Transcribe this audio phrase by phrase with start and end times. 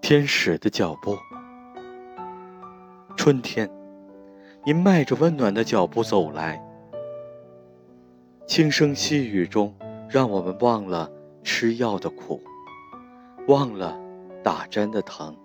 [0.00, 1.18] 天使的脚步，
[3.16, 3.70] 春天，
[4.64, 6.58] 您迈着温暖的脚步走来，
[8.46, 9.74] 轻声细语中，
[10.08, 11.10] 让我们忘了
[11.42, 12.40] 吃药的苦，
[13.48, 13.98] 忘了
[14.42, 15.36] 打针的疼。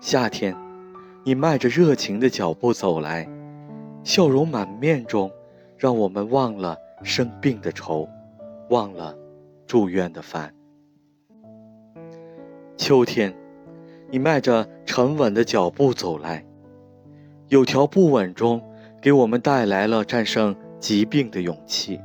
[0.00, 0.54] 夏天，
[1.24, 3.26] 你迈着热情的脚步走来，
[4.04, 5.32] 笑容满面中，
[5.78, 8.06] 让我们忘了生病的愁，
[8.68, 9.16] 忘了
[9.66, 10.54] 住院的烦。
[12.88, 13.36] 秋天，
[14.10, 16.42] 你迈着沉稳的脚步走来，
[17.48, 18.62] 有条不紊中，
[19.02, 22.00] 给我们带来了战胜疾病的勇气，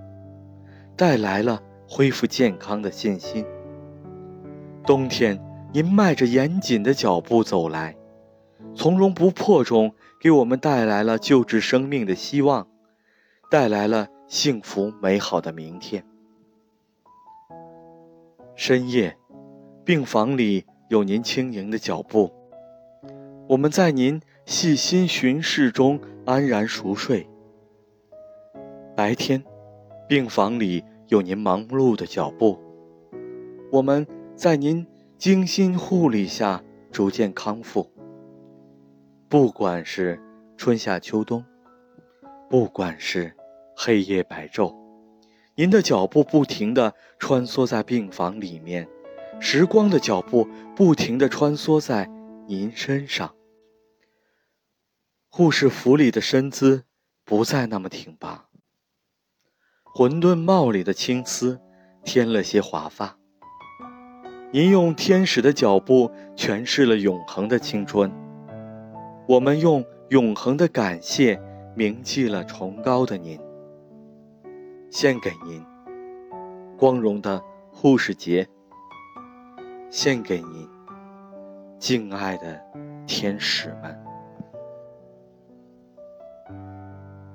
[0.97, 3.45] 带来了恢复健康的信心。
[4.85, 7.95] 冬天，您迈着严谨的脚步走来，
[8.75, 12.67] 从容不迫中，给我们带来了救治生命的希望，
[13.49, 16.05] 带来了幸福美好的明天。
[18.57, 19.15] 深夜。
[19.85, 22.31] 病房里有您轻盈的脚步，
[23.47, 27.27] 我们在您细心巡视中安然熟睡。
[28.95, 29.43] 白天，
[30.07, 32.59] 病房里有您忙碌的脚步，
[33.71, 34.85] 我们在您
[35.17, 37.89] 精心护理下逐渐康复。
[39.27, 40.21] 不管是
[40.55, 41.43] 春夏秋冬，
[42.51, 43.33] 不管是
[43.75, 44.75] 黑夜白昼，
[45.55, 48.87] 您的脚步不停地穿梭在病房里面。
[49.45, 52.09] 时光的脚步不停地穿梭在
[52.47, 53.35] 您身上，
[55.29, 56.85] 护士服里的身姿
[57.25, 58.45] 不再那么挺拔，
[59.83, 61.59] 混沌帽里的青丝
[62.05, 63.17] 添了些华发。
[64.53, 68.09] 您用天使的脚步诠释了永恒的青春，
[69.27, 71.37] 我们用永恒的感谢
[71.75, 73.37] 铭记了崇高的您，
[74.89, 75.61] 献给您
[76.77, 78.47] 光荣的护士节。
[79.95, 80.67] 献给您，
[81.77, 82.59] 敬爱的
[83.05, 84.02] 天使们。